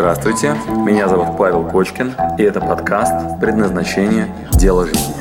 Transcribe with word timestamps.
Здравствуйте, 0.00 0.54
меня 0.82 1.08
зовут 1.08 1.36
Павел 1.36 1.68
Кочкин, 1.68 2.14
и 2.38 2.42
это 2.42 2.58
подкаст 2.58 3.38
«Предназначение. 3.38 4.34
Дело 4.52 4.86
жизни». 4.86 5.12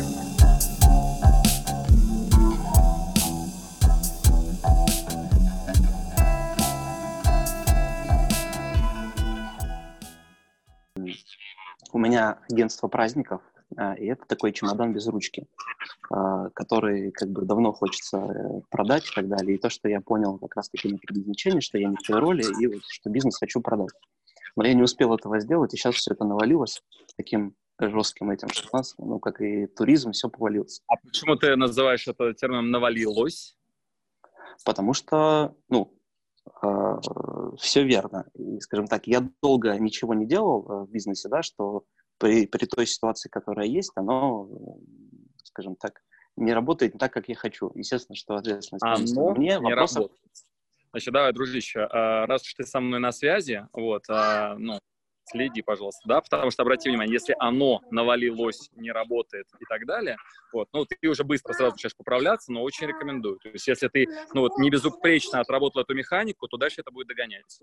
У 11.92 11.98
меня 11.98 12.38
агентство 12.50 12.88
праздников, 12.88 13.42
а, 13.76 13.96
и 13.96 14.06
это 14.06 14.26
такой 14.28 14.54
чемодан 14.54 14.94
без 14.94 15.06
ручки, 15.08 15.46
а, 16.10 16.52
который 16.52 17.12
как 17.12 17.28
бы 17.32 17.42
давно 17.42 17.74
хочется 17.74 18.18
э, 18.18 18.62
продать 18.70 19.06
и 19.12 19.14
так 19.14 19.28
далее. 19.28 19.56
И 19.56 19.60
то, 19.60 19.70
что 19.70 19.90
я 19.90 20.00
понял 20.00 20.38
как 20.38 20.56
раз-таки 20.56 20.88
на 20.88 20.98
предназначении, 20.98 21.60
что 21.60 21.78
я 21.78 21.90
не 21.90 21.98
в 21.98 22.02
той 22.02 22.22
роли, 22.22 22.46
и 22.62 22.68
вот, 22.68 22.84
что 22.88 23.10
бизнес 23.10 23.38
хочу 23.38 23.60
продать. 23.60 23.92
Но 24.60 24.68
я 24.68 24.74
не 24.74 24.84
успел 24.84 25.16
этого 25.16 25.40
сделать, 25.40 25.74
и 25.74 25.78
сейчас 25.78 25.96
все 25.96 26.12
это 26.12 26.26
навалилось 26.26 26.84
таким 27.16 27.56
жестким 27.80 28.30
этим, 28.30 28.50
что 28.50 28.68
у 28.74 28.76
нас, 28.76 28.94
ну, 28.98 29.18
как 29.18 29.40
и 29.40 29.68
туризм, 29.68 30.12
все 30.12 30.30
повалилось. 30.30 30.82
А 30.88 30.98
почему 30.98 31.38
ты 31.38 31.56
называешь 31.56 32.06
это 32.10 32.34
термином 32.34 32.70
«навалилось»? 32.70 33.56
Потому 34.66 34.92
что, 34.92 35.56
ну, 35.70 35.98
э, 36.62 37.00
все 37.58 37.86
верно. 37.86 38.26
И, 38.34 38.60
скажем 38.60 38.88
так, 38.88 39.08
я 39.08 39.26
долго 39.42 39.80
ничего 39.80 40.14
не 40.14 40.26
делал 40.26 40.70
э, 40.70 40.84
в 40.84 40.92
бизнесе, 40.92 41.30
да, 41.30 41.42
что 41.42 41.86
при, 42.18 42.46
при 42.46 42.66
той 42.66 42.86
ситуации, 42.86 43.30
которая 43.30 43.66
есть, 43.66 43.94
оно, 43.96 44.50
скажем 45.46 45.78
так, 45.78 46.02
не 46.36 46.52
работает 46.52 46.96
не 46.96 47.00
так, 47.00 47.14
как 47.14 47.30
я 47.30 47.36
хочу. 47.36 47.72
Естественно, 47.76 48.18
что 48.18 48.36
ответственность 48.36 48.84
оно 48.84 49.32
мне. 49.32 49.52
Не 49.52 49.60
вопросов... 49.60 49.98
работает. 49.98 50.22
Значит, 50.94 51.14
давай, 51.14 51.34
дружище, 51.34 51.82
а, 51.92 52.26
раз 52.26 52.42
уж 52.44 52.54
ты 52.56 52.64
со 52.64 52.80
мной 52.80 53.00
на 53.00 53.12
связи, 53.12 53.68
вот, 53.74 54.06
а, 54.10 54.56
ну, 54.58 54.80
следи, 55.30 55.62
пожалуйста, 55.62 56.02
да, 56.08 56.22
потому 56.22 56.52
что, 56.52 56.64
обрати 56.64 56.90
внимание, 56.90 57.14
если 57.14 57.36
оно 57.40 57.82
навалилось, 57.92 58.70
не 58.76 58.92
работает 58.92 59.48
и 59.60 59.66
так 59.66 59.86
далее, 59.86 60.18
вот, 60.54 60.68
ну, 60.74 60.86
ты 60.86 61.08
уже 61.08 61.24
быстро 61.24 61.54
сразу 61.54 61.74
начинаешь 61.74 61.96
поправляться, 61.96 62.52
но 62.52 62.64
очень 62.64 62.88
рекомендую. 62.88 63.38
То 63.40 63.50
есть, 63.50 63.68
если 63.68 63.88
ты, 63.88 64.08
ну, 64.34 64.42
вот, 64.42 64.58
не 64.58 64.70
безупречно 64.70 65.40
отработал 65.40 65.82
эту 65.82 65.94
механику, 65.94 66.48
то 66.48 66.58
дальше 66.58 66.82
это 66.82 66.92
будет 66.92 67.08
догонять. 67.08 67.60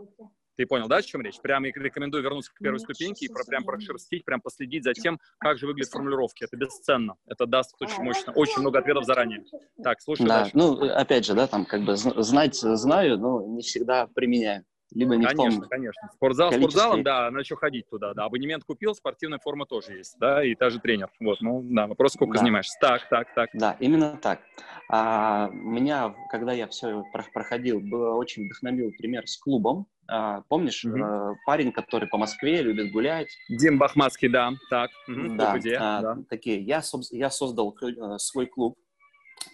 Ты 0.56 0.66
понял, 0.66 0.88
да, 0.88 0.96
о 0.96 1.02
чем 1.02 1.22
речь? 1.22 1.40
Прямо 1.40 1.66
рекомендую 1.66 2.22
вернуться 2.22 2.52
к 2.52 2.58
первой 2.58 2.78
ступеньке 2.78 3.26
и 3.26 3.28
про, 3.28 3.44
прям 3.44 3.64
прошерстить, 3.64 4.24
прям 4.24 4.40
последить 4.40 4.84
за 4.84 4.94
тем, 4.94 5.20
как 5.38 5.58
же 5.58 5.66
выглядят 5.66 5.90
формулировки. 5.90 6.44
Это 6.44 6.56
бесценно. 6.56 7.16
Это 7.26 7.46
даст 7.46 7.74
очень 7.80 8.02
мощно, 8.02 8.32
очень 8.32 8.60
много 8.60 8.78
ответов 8.78 9.04
заранее. 9.04 9.44
Так, 9.82 10.00
слушай 10.00 10.26
да, 10.26 10.40
дальше. 10.42 10.52
ну, 10.54 10.80
опять 10.94 11.26
же, 11.26 11.34
да, 11.34 11.46
там, 11.46 11.66
как 11.66 11.82
бы 11.82 11.96
знать 11.96 12.54
знаю, 12.54 13.18
но 13.18 13.46
не 13.46 13.62
всегда 13.62 14.06
применяю 14.06 14.64
либо 14.92 15.16
не 15.16 15.26
конечно, 15.26 15.50
в 15.50 15.60
том 15.60 15.68
Конечно, 15.68 16.10
Спортзал 16.14 16.50
количестве... 16.50 16.70
спортзалом, 16.70 17.02
да, 17.02 17.30
на 17.30 17.44
что 17.44 17.56
ходить 17.56 17.88
туда, 17.88 18.14
да. 18.14 18.24
Абонемент 18.24 18.64
купил, 18.64 18.94
спортивная 18.94 19.38
форма 19.38 19.66
тоже 19.66 19.92
есть, 19.92 20.16
да, 20.18 20.44
и 20.44 20.54
та 20.54 20.70
же 20.70 20.78
тренер. 20.78 21.10
Вот, 21.20 21.40
ну, 21.40 21.62
да, 21.64 21.86
вопрос, 21.86 22.14
сколько 22.14 22.34
да. 22.34 22.40
занимаешься. 22.40 22.76
Так, 22.80 23.08
так, 23.08 23.34
так. 23.34 23.50
Да, 23.52 23.76
именно 23.80 24.18
так. 24.22 24.40
А, 24.88 25.48
меня, 25.52 26.14
когда 26.30 26.52
я 26.52 26.68
все 26.68 27.02
проходил, 27.12 27.80
было 27.80 28.14
очень 28.14 28.46
вдохновил 28.46 28.92
пример 28.96 29.26
с 29.26 29.36
клубом. 29.36 29.86
А, 30.08 30.42
помнишь, 30.48 30.84
mm-hmm. 30.84 31.34
парень, 31.44 31.72
который 31.72 32.08
по 32.08 32.16
Москве 32.16 32.62
любит 32.62 32.92
гулять? 32.92 33.28
Дим 33.48 33.78
Бахматский, 33.78 34.28
да, 34.28 34.52
так. 34.70 34.90
Угу, 35.08 35.36
да, 35.36 35.58
где? 35.58 35.76
А, 35.76 36.00
да, 36.00 36.18
такие. 36.30 36.60
Я, 36.62 36.82
я 37.10 37.30
создал 37.30 37.76
э, 37.82 38.18
свой 38.18 38.46
клуб, 38.46 38.78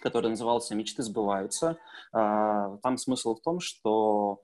который 0.01 0.29
назывался 0.29 0.75
«Мечты 0.75 1.01
сбываются». 1.01 1.77
А, 2.11 2.77
там 2.83 2.97
смысл 2.97 3.35
в 3.35 3.41
том, 3.41 3.59
что 3.59 4.41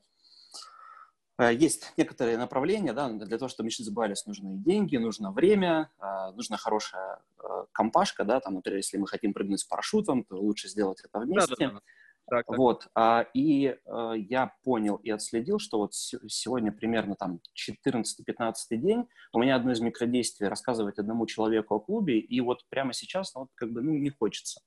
есть 1.44 1.94
некоторые 1.98 2.38
направления, 2.38 2.94
да, 2.94 3.10
для 3.10 3.38
того, 3.38 3.50
чтобы 3.50 3.68
мечты 3.68 3.84
сбывались, 3.84 4.26
нужны 4.26 4.58
деньги, 4.58 4.98
нужно 4.98 5.32
время, 5.32 5.90
э, 6.00 6.32
нужна 6.36 6.58
хорошая 6.58 7.20
э, 7.38 7.66
компашка, 7.72 8.26
да, 8.26 8.40
там, 8.40 8.56
например, 8.56 8.78
если 8.78 8.98
мы 8.98 9.08
хотим 9.08 9.34
прыгнуть 9.34 9.62
с 9.62 9.64
парашютом, 9.64 10.24
то 10.24 10.36
лучше 10.36 10.68
сделать 10.68 11.02
это 11.04 11.20
вместе. 11.20 11.56
Да, 11.58 11.68
да, 11.68 11.74
да. 11.74 11.82
Так, 12.30 12.46
так. 12.46 12.58
Вот, 12.58 12.88
а, 12.94 13.26
и 13.34 13.76
я 14.18 14.54
понял 14.64 14.98
и 14.98 15.10
отследил, 15.10 15.58
что 15.58 15.80
вот 15.80 15.96
сегодня 15.96 16.72
примерно 16.72 17.16
там 17.16 17.40
14-15 17.56 18.54
день 18.72 19.08
у 19.34 19.40
меня 19.40 19.56
одно 19.56 19.72
из 19.72 19.80
микродействий 19.80 20.48
рассказывать 20.48 21.00
одному 21.00 21.26
человеку 21.26 21.74
о 21.74 21.80
клубе, 21.80 22.20
и 22.20 22.40
вот 22.42 22.66
прямо 22.70 22.94
сейчас, 22.94 23.34
ну, 23.34 23.42
вот 23.42 23.50
как 23.56 23.72
бы, 23.72 23.82
ну, 23.82 23.94
не 23.94 24.12
хочется. 24.12 24.62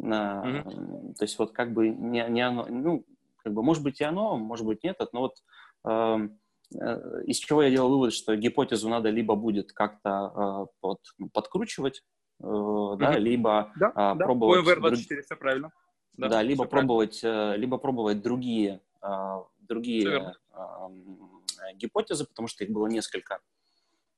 Mm-hmm. 0.00 1.14
То 1.14 1.24
есть 1.24 1.38
вот 1.38 1.52
как 1.52 1.72
бы 1.72 1.88
не, 1.88 2.26
не 2.28 2.40
оно, 2.40 2.66
ну, 2.68 3.04
как 3.44 3.52
бы, 3.52 3.62
может 3.62 3.82
быть 3.82 4.00
и 4.00 4.04
оно, 4.04 4.36
может 4.36 4.66
быть 4.66 4.82
нет, 4.82 4.98
но 5.12 5.20
вот 5.20 5.36
э, 5.36 5.40
из 5.86 7.36
чего 7.36 7.62
я 7.62 7.70
делал 7.70 7.90
вывод, 7.90 8.12
что 8.12 8.36
гипотезу 8.36 8.88
надо 8.88 9.10
либо 9.10 9.36
будет 9.36 9.72
как-то 9.72 10.66
э, 10.68 10.74
под, 10.80 10.98
ну, 11.18 11.28
подкручивать, 11.28 12.02
mm-hmm. 12.42 12.96
да, 12.96 13.18
либо 13.18 13.72
да, 13.76 13.92
а, 13.94 14.14
да. 14.14 14.24
пробовать... 14.24 14.60
ОМВР 14.60 14.80
24, 14.80 15.16
друг... 15.16 15.24
все 15.26 15.36
правильно. 15.36 15.72
Да, 16.14 16.28
да 16.28 16.42
либо 16.42 16.64
пробовать, 16.64 17.20
правильно. 17.20 17.54
либо 17.56 17.78
пробовать 17.78 18.22
другие, 18.22 18.80
другие 19.58 20.34
гипотезы, 21.74 22.24
потому 22.24 22.48
что 22.48 22.64
их 22.64 22.70
было 22.70 22.86
несколько. 22.86 23.40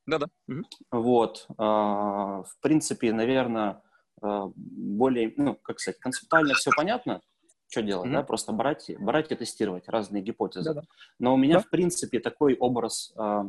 Да-да. 0.07 0.27
Угу. 0.47 0.63
Вот. 0.93 1.47
В 1.49 2.53
принципе, 2.61 3.13
наверное, 3.13 3.83
более, 4.21 5.33
ну, 5.37 5.57
как 5.57 5.81
сказать, 5.81 5.99
концептуально 6.01 6.55
все 6.55 6.71
понятно, 6.77 7.23
что 7.69 7.83
делать, 7.83 8.09
mm-hmm. 8.09 8.13
да, 8.13 8.23
просто 8.23 8.53
брать, 8.53 8.91
брать 8.99 9.33
и 9.33 9.35
тестировать 9.35 9.89
разные 9.89 10.23
гипотезы. 10.23 10.75
Да-да. 10.75 10.87
Но 11.19 11.35
у 11.35 11.37
меня, 11.37 11.57
да. 11.57 11.61
в 11.61 11.71
принципе, 11.71 12.21
такой 12.21 12.57
образ, 12.57 13.13
э, 13.19 13.43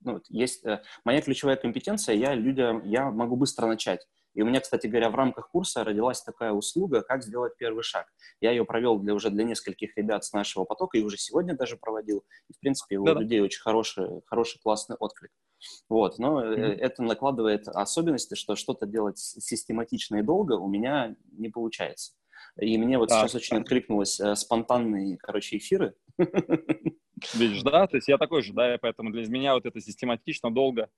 ну, 0.00 0.20
есть 0.28 0.64
э, 0.64 0.82
моя 1.04 1.20
ключевая 1.22 1.56
компетенция, 1.56 2.16
я 2.16 2.34
людям, 2.34 2.84
я 2.84 3.10
могу 3.10 3.36
быстро 3.36 3.66
начать. 3.66 4.06
И 4.34 4.42
у 4.42 4.46
меня, 4.46 4.60
кстати 4.60 4.86
говоря, 4.86 5.10
в 5.10 5.14
рамках 5.14 5.50
курса 5.50 5.84
родилась 5.84 6.22
такая 6.22 6.52
услуга, 6.52 7.02
как 7.02 7.22
сделать 7.22 7.56
первый 7.58 7.82
шаг. 7.82 8.06
Я 8.40 8.50
ее 8.50 8.64
провел 8.64 8.98
для, 8.98 9.14
уже 9.14 9.30
для 9.30 9.44
нескольких 9.44 9.96
ребят 9.96 10.24
с 10.24 10.32
нашего 10.32 10.64
потока 10.64 10.96
и 10.96 11.02
уже 11.02 11.18
сегодня 11.18 11.54
даже 11.54 11.76
проводил. 11.76 12.24
И, 12.48 12.54
в 12.54 12.58
принципе, 12.58 12.96
у 12.96 13.04
Да-да. 13.04 13.20
людей 13.20 13.40
очень 13.40 13.60
хороший, 13.60 14.22
хороший, 14.26 14.58
классный 14.60 14.96
отклик. 14.96 15.30
Вот, 15.88 16.18
но 16.18 16.42
mm-hmm. 16.42 16.74
это 16.78 17.02
накладывает 17.02 17.68
особенности, 17.68 18.34
что 18.34 18.56
что-то 18.56 18.86
делать 18.86 19.18
систематично 19.18 20.16
и 20.16 20.22
долго 20.22 20.54
у 20.54 20.68
меня 20.68 21.14
не 21.32 21.50
получается. 21.50 22.14
И 22.60 22.76
мне 22.78 22.98
вот 22.98 23.08
так, 23.08 23.20
сейчас 23.20 23.34
очень 23.34 23.56
откликнулось 23.58 24.20
э, 24.20 24.34
спонтанные, 24.34 25.16
короче, 25.18 25.56
эфиры. 25.56 25.94
Видишь, 27.34 27.62
да? 27.62 27.86
То 27.86 27.96
есть 27.96 28.08
я 28.08 28.18
такой 28.18 28.42
же, 28.42 28.52
да, 28.52 28.74
и 28.74 28.78
поэтому 28.78 29.10
для 29.10 29.26
меня 29.26 29.54
вот 29.54 29.66
это 29.66 29.80
систематично, 29.80 30.52
долго. 30.52 30.90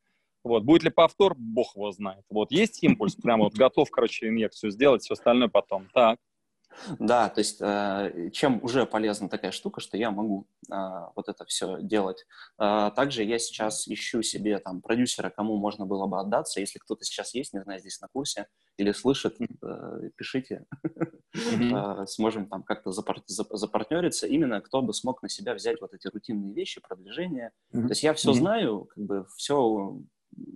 Вот. 0.42 0.62
Будет 0.62 0.84
ли 0.84 0.90
повтор, 0.90 1.34
бог 1.36 1.74
его 1.74 1.90
знает. 1.92 2.24
Вот 2.28 2.50
есть 2.50 2.82
импульс, 2.82 3.14
прямо 3.14 3.44
вот 3.44 3.54
готов, 3.54 3.90
короче, 3.90 4.28
инъекцию 4.28 4.70
сделать, 4.70 5.02
все 5.02 5.14
остальное 5.14 5.48
потом. 5.48 5.88
Так. 5.94 6.18
Да, 6.98 7.28
то 7.28 7.40
есть 7.40 7.58
э, 7.60 8.30
чем 8.32 8.62
уже 8.62 8.86
полезна 8.86 9.28
такая 9.28 9.52
штука, 9.52 9.80
что 9.80 9.96
я 9.96 10.10
могу 10.10 10.46
э, 10.70 10.74
вот 11.14 11.28
это 11.28 11.44
все 11.44 11.78
делать. 11.80 12.26
Э, 12.58 12.90
также 12.94 13.22
я 13.24 13.38
сейчас 13.38 13.86
ищу 13.88 14.22
себе 14.22 14.58
там 14.58 14.80
продюсера, 14.80 15.30
кому 15.30 15.56
можно 15.56 15.86
было 15.86 16.06
бы 16.06 16.20
отдаться. 16.20 16.60
Если 16.60 16.78
кто-то 16.78 17.04
сейчас 17.04 17.34
есть, 17.34 17.52
не 17.54 17.62
знаю, 17.62 17.80
здесь 17.80 18.00
на 18.00 18.08
курсе 18.08 18.46
или 18.76 18.92
слышит, 18.92 19.36
э, 19.40 20.10
пишите. 20.16 20.64
Mm-hmm. 21.34 22.06
Сможем 22.06 22.48
там 22.48 22.62
как-то 22.62 22.90
запар- 22.90 23.22
запартнериться. 23.26 24.26
Именно 24.26 24.60
кто 24.60 24.82
бы 24.82 24.92
смог 24.94 25.22
на 25.22 25.28
себя 25.28 25.54
взять 25.54 25.80
вот 25.80 25.94
эти 25.94 26.06
рутинные 26.08 26.54
вещи, 26.54 26.80
продвижение. 26.80 27.50
Mm-hmm. 27.72 27.82
То 27.82 27.88
есть 27.88 28.02
я 28.02 28.14
все 28.14 28.30
mm-hmm. 28.30 28.34
знаю, 28.34 28.88
как 28.94 29.04
бы 29.04 29.26
все 29.36 29.98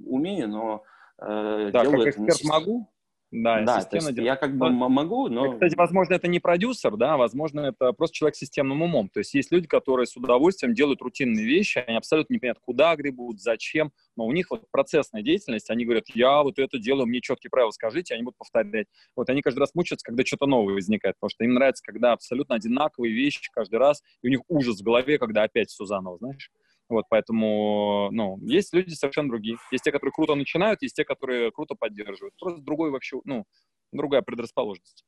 умею, 0.07 0.49
но 0.49 0.83
э, 1.21 1.71
да, 1.73 1.83
делаю 1.84 2.12
как 2.12 2.15
это 2.15 2.45
не 2.45 2.49
могу, 2.49 2.91
да, 3.31 3.62
да 3.62 3.83
то 3.83 3.97
есть 3.97 4.11
я 4.16 4.37
как 4.37 4.56
бы 4.56 4.71
могу, 4.71 5.28
но... 5.28 5.53
Кстати, 5.53 5.75
возможно, 5.75 6.15
это 6.15 6.28
не 6.28 6.41
продюсер, 6.41 6.97
да, 6.97 7.19
возможно, 7.19 7.61
это 7.61 7.93
просто 7.93 8.16
человек 8.16 8.37
с 8.37 8.39
системным 8.39 8.81
умом. 8.81 9.11
То 9.11 9.19
есть 9.19 9.34
есть 9.34 9.53
люди, 9.53 9.66
которые 9.66 10.06
с 10.06 10.16
удовольствием 10.16 10.75
делают 10.75 11.03
рутинные 11.03 11.44
вещи, 11.44 11.84
они 11.86 11.97
абсолютно 11.97 12.33
не 12.33 12.39
понимают, 12.39 12.59
куда 12.65 12.97
гребут, 12.97 13.41
зачем, 13.41 13.92
но 14.16 14.25
у 14.25 14.33
них 14.33 14.51
вот 14.51 14.65
процессная 14.71 15.22
деятельность, 15.22 15.69
они 15.69 15.84
говорят, 15.84 16.04
я 16.15 16.42
вот 16.42 16.59
это 16.59 16.78
делаю, 16.78 17.07
мне 17.07 17.21
четкие 17.21 17.51
правила 17.51 17.71
скажите, 17.71 18.15
они 18.15 18.22
будут 18.22 18.39
повторять. 18.39 18.86
Вот 19.15 19.28
они 19.28 19.42
каждый 19.42 19.60
раз 19.60 19.75
мучаются, 19.75 20.07
когда 20.07 20.25
что-то 20.25 20.47
новое 20.47 20.75
возникает, 20.75 21.16
потому 21.16 21.30
что 21.30 21.45
им 21.45 21.53
нравится, 21.53 21.83
когда 21.84 22.13
абсолютно 22.13 22.54
одинаковые 22.54 23.13
вещи 23.13 23.51
каждый 23.53 23.78
раз, 23.78 24.03
и 24.22 24.27
у 24.27 24.30
них 24.30 24.41
ужас 24.48 24.80
в 24.80 24.83
голове, 24.83 25.19
когда 25.19 25.42
опять 25.42 25.69
все 25.69 25.84
заново, 25.84 26.16
знаешь. 26.19 26.51
Вот, 26.89 27.05
поэтому, 27.11 28.09
ну, 28.13 28.39
есть 28.47 28.73
люди 28.73 28.95
совершенно 28.95 29.29
другие. 29.29 29.59
Есть 29.71 29.85
те, 29.85 29.93
которые 29.93 30.13
круто 30.13 30.35
начинают, 30.35 30.83
есть 30.83 30.97
те, 30.97 31.05
которые 31.05 31.53
круто 31.53 31.75
поддерживают. 31.75 32.35
Просто 32.39 32.63
другой 32.63 32.91
вообще, 32.91 33.21
ну, 33.25 33.45
другая 33.93 34.23
предрасположенность. 34.23 35.05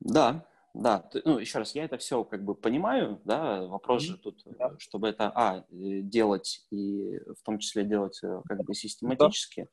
Да, 0.00 0.46
да. 0.74 1.08
Ну, 1.24 1.38
еще 1.38 1.58
раз, 1.58 1.74
я 1.74 1.84
это 1.84 1.96
все 1.98 2.24
как 2.24 2.44
бы 2.44 2.54
понимаю, 2.54 3.20
да, 3.24 3.66
вопрос 3.66 4.02
mm-hmm. 4.02 4.06
же 4.06 4.18
тут, 4.18 4.42
да. 4.58 4.74
чтобы 4.78 5.08
это, 5.08 5.32
а, 5.34 5.64
э, 5.70 6.00
делать 6.02 6.66
и 6.70 7.18
в 7.18 7.42
том 7.44 7.58
числе 7.58 7.84
делать 7.84 8.18
э, 8.22 8.40
как 8.48 8.58
бы 8.64 8.74
систематически. 8.74 9.62
Да. 9.62 9.68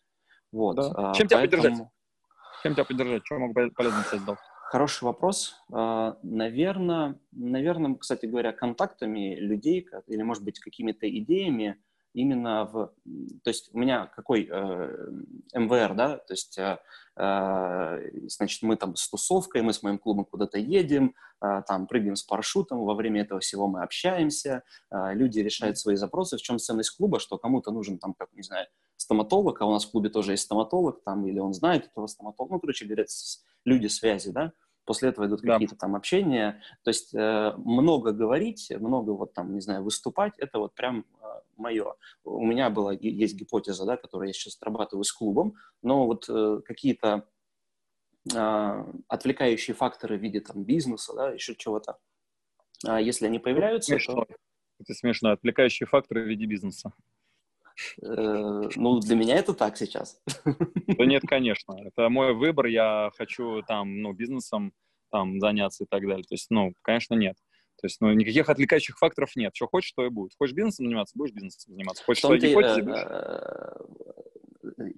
Вот. 0.52 0.76
Да. 0.76 0.92
А, 0.96 1.14
Чем 1.14 1.28
поэтому... 1.28 1.28
тебя 1.28 1.62
поддержать? 1.62 1.88
Чем 2.64 2.74
тебя 2.74 2.86
поддержать? 2.86 3.26
Что 3.26 3.40
могу 3.40 3.54
полезно 3.76 4.04
сделать? 4.04 4.40
Хороший 4.66 5.04
вопрос. 5.04 5.56
Наверное, 5.70 7.20
наверное, 7.32 7.96
кстати 7.96 8.26
говоря, 8.26 8.52
контактами 8.52 9.36
людей 9.36 9.88
или, 10.08 10.22
может 10.24 10.44
быть, 10.44 10.60
какими-то 10.60 11.08
идеями 11.08 11.78
именно 12.14 12.66
в... 12.66 12.94
То 13.44 13.50
есть 13.50 13.70
у 13.74 13.78
меня 13.78 14.08
какой 14.08 14.48
э, 14.50 15.08
МВР, 15.54 15.94
да, 15.94 16.18
то 16.18 16.34
есть, 16.34 16.58
э, 16.58 16.80
э, 17.18 18.28
значит, 18.28 18.64
мы 18.64 18.78
там 18.78 18.96
с 18.96 19.10
тусовкой, 19.10 19.62
мы 19.62 19.74
с 19.74 19.84
моим 19.84 20.00
клубом 20.00 20.26
куда-то 20.26 20.58
едем, 20.58 21.14
э, 21.42 21.62
там 21.68 21.88
прыгаем 21.88 22.16
с 22.16 22.24
парашютом, 22.24 22.86
во 22.86 22.96
время 22.96 23.22
этого 23.22 23.42
всего 23.42 23.68
мы 23.68 23.84
общаемся, 23.84 24.64
э, 24.92 25.14
люди 25.14 25.40
решают 25.40 25.78
свои 25.78 25.96
запросы. 25.96 26.38
В 26.38 26.42
чем 26.42 26.58
ценность 26.58 26.96
клуба, 26.98 27.20
что 27.20 27.38
кому-то 27.38 27.72
нужен 27.72 28.00
там, 28.00 28.14
как, 28.14 28.34
не 28.34 28.44
знаю, 28.44 28.66
стоматолог, 28.98 29.62
а 29.62 29.66
у 29.66 29.72
нас 29.72 29.86
в 29.86 29.92
клубе 29.92 30.10
тоже 30.10 30.32
есть 30.32 30.44
стоматолог, 30.44 31.04
там, 31.04 31.26
или 31.26 31.40
он 31.40 31.54
знает 31.54 31.88
этого 31.88 32.08
стоматолога, 32.08 32.56
ну, 32.56 32.60
короче 32.60 32.86
говоря, 32.86 33.06
люди 33.66 33.88
связи, 33.88 34.32
да, 34.32 34.54
после 34.86 35.10
этого 35.10 35.26
идут 35.26 35.42
да. 35.42 35.54
какие-то 35.54 35.76
там 35.76 35.96
общения. 35.96 36.62
То 36.84 36.90
есть 36.90 37.14
э, 37.14 37.54
много 37.58 38.12
говорить, 38.12 38.72
много 38.80 39.12
вот 39.12 39.34
там, 39.34 39.54
не 39.54 39.62
знаю, 39.62 39.84
выступать, 39.84 40.34
это 40.38 40.60
вот 40.60 40.76
прям 40.76 41.06
э, 41.22 41.26
мое. 41.58 41.96
У 42.24 42.46
меня 42.46 42.70
была, 42.70 42.94
есть 42.94 43.36
гипотеза, 43.36 43.86
да, 43.86 43.98
которую 43.98 44.28
я 44.28 44.34
сейчас 44.34 44.56
отрабатываю 44.56 45.04
с 45.04 45.12
клубом, 45.12 45.56
но 45.82 46.06
вот 46.06 46.30
э, 46.30 46.62
какие-то 46.64 47.28
э, 48.34 48.86
отвлекающие 49.08 49.76
факторы 49.76 50.18
в 50.18 50.22
виде 50.22 50.40
там 50.40 50.64
бизнеса, 50.64 51.14
да, 51.16 51.32
еще 51.32 51.56
чего-то, 51.56 51.98
э, 52.88 53.02
если 53.02 53.26
они 53.26 53.40
появляются, 53.40 53.92
смешно. 53.92 54.26
то... 54.26 54.36
Это 54.80 54.94
смешно, 54.94 55.32
отвлекающие 55.32 55.88
факторы 55.88 56.24
в 56.24 56.28
виде 56.28 56.46
бизнеса. 56.46 56.94
Э, 58.02 58.70
ну, 58.76 59.00
для 59.00 59.16
меня 59.16 59.38
это 59.38 59.54
так 59.54 59.78
сейчас. 59.78 60.22
Да 60.46 61.06
нет, 61.06 61.24
конечно. 61.28 61.76
Это 61.86 62.10
мой 62.10 62.34
выбор. 62.34 62.68
Я 62.68 63.12
хочу 63.18 63.62
там, 63.64 64.02
ну, 64.02 64.14
бизнесом 64.14 64.74
там 65.12 65.40
заняться 65.40 65.84
и 65.84 65.88
так 65.88 66.02
далее. 66.02 66.24
То 66.24 66.34
есть, 66.34 66.48
ну, 66.50 66.74
конечно, 66.82 67.16
нет. 67.16 67.36
То 67.82 67.88
есть, 67.88 68.00
ну, 68.02 68.12
никаких 68.14 68.50
отвлекающих 68.50 68.98
факторов 68.98 69.36
нет. 69.36 69.56
Что 69.56 69.68
хочешь, 69.68 69.92
то 69.94 70.06
и 70.06 70.10
будет. 70.10 70.32
Хочешь 70.38 70.56
бизнесом 70.56 70.86
заниматься, 70.86 71.18
будешь 71.18 71.34
бизнесом 71.34 71.74
заниматься. 71.74 72.04
Хочешь 72.04 72.22
своей 72.22 72.42
гипотезе, 72.42 72.82
будешь. 72.84 73.04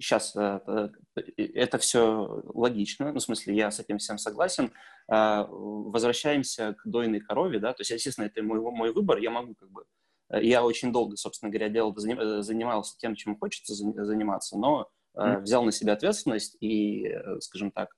Сейчас 0.00 0.34
э, 0.34 0.60
э, 0.66 0.88
это 1.36 1.78
все 1.78 2.42
логично, 2.54 3.12
ну, 3.12 3.18
в 3.18 3.22
смысле, 3.22 3.54
я 3.54 3.70
с 3.70 3.78
этим 3.80 3.98
всем 3.98 4.16
согласен. 4.16 4.72
Возвращаемся 5.06 6.74
к 6.74 6.86
дойной 6.86 7.20
корове, 7.20 7.58
да, 7.58 7.72
то 7.72 7.80
есть, 7.80 7.90
естественно, 7.90 8.26
это 8.26 8.42
мой, 8.42 8.60
мой 8.60 8.92
выбор, 8.92 9.18
я 9.18 9.30
могу 9.30 9.54
как 9.54 9.70
бы 9.70 9.84
я 10.30 10.64
очень 10.64 10.92
долго, 10.92 11.16
собственно 11.16 11.50
говоря, 11.50 11.68
делал, 11.68 11.96
э, 11.96 12.42
занимался 12.42 12.96
тем, 12.98 13.14
чем 13.14 13.38
хочется 13.38 13.74
заниматься, 13.74 14.58
но 14.58 14.88
mm-hmm. 15.16 15.40
взял 15.40 15.64
на 15.64 15.72
себя 15.72 15.94
ответственность 15.94 16.56
и, 16.60 17.06
э, 17.06 17.40
скажем 17.40 17.70
так, 17.70 17.90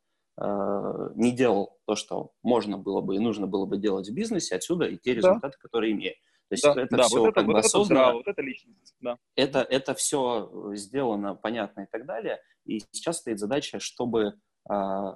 не 1.17 1.33
делал 1.33 1.79
то, 1.87 1.97
что 1.97 2.33
можно 2.43 2.79
было 2.79 3.03
бы 3.03 3.17
и 3.17 3.19
нужно 3.19 3.47
было 3.47 3.67
бы 3.67 3.77
делать 3.77 4.09
в 4.09 4.15
бизнесе, 4.15 4.57
отсюда 4.57 4.87
и 4.87 4.97
те 4.97 5.13
результаты, 5.13 5.59
да. 5.59 5.63
которые 5.63 5.93
имею. 5.93 6.15
То 6.51 6.55
есть 6.55 6.65
да, 6.65 6.83
это 6.83 6.97
да, 6.97 7.03
все 7.05 7.21
вот 7.21 7.29
это, 7.29 7.35
как 7.35 7.47
вот 7.47 7.89
бы. 7.89 7.95
Да, 7.95 8.13
вот 8.13 8.27
это 8.27 8.43
личность, 8.43 8.97
да. 9.01 9.19
Это, 9.37 9.61
это 9.61 9.95
все 9.95 10.73
сделано, 10.75 11.37
понятно 11.37 11.83
и 11.83 11.87
так 11.87 12.07
далее. 12.07 12.41
И 12.65 12.81
сейчас 12.91 13.19
стоит 13.19 13.39
задача, 13.39 13.79
чтобы 13.79 14.35
э, 14.69 15.13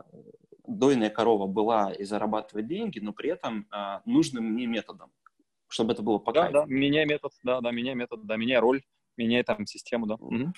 дойная 0.66 1.11
корова 1.11 1.49
была 1.49 1.93
и 1.93 2.05
зарабатывать 2.05 2.69
деньги, 2.69 3.00
но 3.00 3.12
при 3.12 3.31
этом 3.31 3.66
э, 3.72 4.00
нужным 4.05 4.44
мне 4.44 4.66
методом 4.66 5.11
чтобы 5.75 5.93
это 5.93 6.03
было 6.03 6.19
по 6.19 6.32
Да, 6.32 6.43
кайфу. 6.43 6.53
да, 6.53 6.65
меняй 6.67 7.05
метод, 7.05 7.32
да, 7.43 7.61
да, 7.61 7.71
меняй 7.73 7.94
метод, 7.94 8.25
да, 8.25 8.37
меняй 8.37 8.59
роль, 8.59 8.82
меняй 9.17 9.43
там 9.43 9.67
систему, 9.67 10.06
да. 10.06 10.15
Угу. 10.15 10.53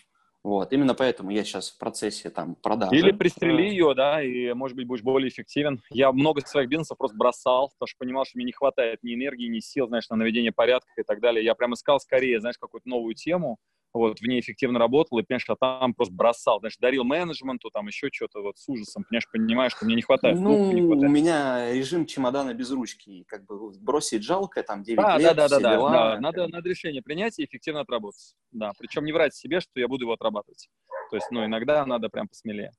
Вот, 0.45 0.73
именно 0.73 0.95
поэтому 0.95 1.31
я 1.31 1.43
сейчас 1.43 1.71
в 1.71 1.79
процессе 1.79 2.31
там 2.31 2.55
продажи. 2.55 2.95
Или 2.95 3.11
пристрели 3.11 3.63
ее, 3.63 3.95
да, 3.95 4.23
и, 4.23 4.53
может 4.53 4.77
быть, 4.77 4.87
будешь 4.87 5.03
более 5.03 5.29
эффективен. 5.29 5.83
Я 5.91 6.13
много 6.13 6.41
своих 6.43 6.69
бизнесов 6.69 6.99
просто 6.99 7.17
бросал, 7.17 7.71
потому 7.71 7.89
что 7.89 7.99
понимал, 7.99 8.25
что 8.25 8.39
мне 8.39 8.45
не 8.45 8.53
хватает 8.53 9.03
ни 9.03 9.15
энергии, 9.15 9.49
ни 9.49 9.59
сил, 9.59 9.89
знаешь, 9.89 10.09
на 10.09 10.17
наведение 10.17 10.53
порядка 10.53 10.93
и 10.99 11.03
так 11.03 11.21
далее. 11.21 11.45
Я 11.45 11.57
прям 11.57 11.75
искал 11.75 11.99
скорее, 11.99 12.39
знаешь, 12.41 12.59
какую-то 12.59 12.89
новую 12.89 13.15
тему, 13.15 13.59
вот, 13.97 14.21
в 14.21 14.27
ней 14.27 14.41
эффективно 14.41 14.79
работал, 14.79 15.19
и, 15.19 15.23
понимаешь, 15.23 15.45
а 15.49 15.57
там 15.57 15.95
просто 15.95 16.15
бросал, 16.15 16.61
знаешь, 16.61 16.77
дарил 16.79 17.05
менеджменту, 17.05 17.71
там 17.71 17.87
еще 17.87 18.09
что-то 18.13 18.43
вот 18.43 18.59
с 18.59 18.69
ужасом, 18.69 19.05
понимаешь, 19.09 19.29
понимаешь, 19.31 19.73
что 19.73 19.85
мне 19.85 19.97
не 19.97 20.03
хватает. 20.03 20.39
Ну, 20.39 20.73
не 20.73 20.83
хватает. 20.83 21.11
у 21.11 21.13
меня 21.13 21.73
режим 21.73 22.07
чемодана 22.07 22.55
без 22.55 22.71
ручки, 22.71 23.25
как 23.27 23.45
бы 23.47 23.73
бросить 23.81 24.23
жалко, 24.23 24.63
там 24.63 24.83
9 24.83 24.99
а, 25.03 25.19
лет, 25.19 25.37
да, 25.37 25.49
да, 25.49 25.61
да, 25.61 25.77
дела. 25.77 25.91
да, 25.91 26.21
надо, 26.21 26.49
надо 26.49 26.69
решение 26.69 27.03
принять 27.03 27.39
и 27.39 27.45
эффективно 27.45 27.81
отработать, 27.81 28.35
да, 28.53 28.73
причем 28.79 29.05
не 29.05 29.13
врать 29.13 29.35
себе, 29.35 29.61
что 29.61 29.81
я 29.81 29.89
буду 29.89 30.05
его 30.05 30.13
отрабатывать, 30.13 30.69
то 31.11 31.17
есть, 31.17 31.31
ну, 31.31 31.45
иногда 31.45 31.85
надо 31.87 32.09
прям 32.09 32.29
посмелее. 32.29 32.73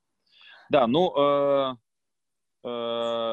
Да, 0.70 0.86
ну, 0.86 1.14
Э, 1.18 1.76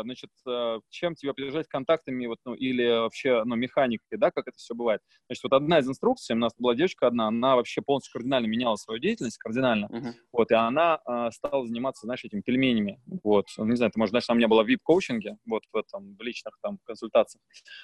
значит, 0.04 0.30
э, 0.46 0.80
чем 0.90 1.14
тебе 1.14 1.34
поддержать 1.34 1.68
контактами, 1.68 2.26
вот, 2.26 2.38
ну, 2.44 2.54
или 2.54 3.00
вообще, 3.00 3.42
ну, 3.44 3.56
механикой, 3.56 4.18
да, 4.18 4.30
как 4.30 4.48
это 4.48 4.56
все 4.56 4.74
бывает. 4.74 5.00
Значит, 5.28 5.44
вот 5.44 5.52
одна 5.52 5.78
из 5.78 5.88
инструкций, 5.88 6.36
у 6.36 6.38
нас 6.38 6.52
была 6.58 6.74
девочка 6.74 7.06
одна, 7.06 7.28
она 7.28 7.56
вообще 7.56 7.82
полностью 7.82 8.12
кардинально 8.12 8.46
меняла 8.46 8.76
свою 8.76 9.00
деятельность, 9.00 9.38
кардинально, 9.38 9.86
uh-huh. 9.86 10.12
вот, 10.32 10.50
и 10.50 10.54
она 10.54 11.00
э, 11.06 11.30
стала 11.32 11.66
заниматься, 11.66 12.06
знаешь, 12.06 12.24
этими 12.24 12.40
пельменями, 12.40 13.00
вот, 13.22 13.46
ну, 13.58 13.66
не 13.66 13.76
знаю, 13.76 13.92
ты, 13.92 13.98
может, 13.98 14.10
знаешь, 14.10 14.24
она 14.28 14.34
у 14.34 14.38
меня 14.38 14.48
была 14.48 14.62
в 14.62 14.68
VIP-коучинге, 14.68 15.36
вот, 15.46 15.62
в 15.72 15.76
этом, 15.76 16.16
в 16.16 16.22
личных 16.22 16.58
там 16.62 16.78
консультациях, 16.84 17.42